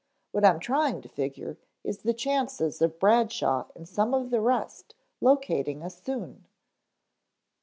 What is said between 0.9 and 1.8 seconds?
to figure